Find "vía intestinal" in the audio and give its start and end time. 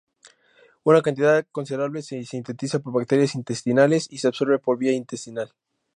4.79-5.53